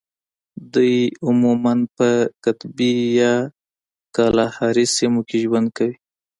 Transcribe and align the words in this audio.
دوی 0.73 0.95
عموماً 1.25 1.73
په 1.97 2.09
قطبي 2.43 2.93
یا 3.21 3.33
کالاهاري 4.15 4.85
سیمو 4.97 5.21
کې 5.27 5.37
ژوند 5.43 5.67
کوي. 5.77 5.95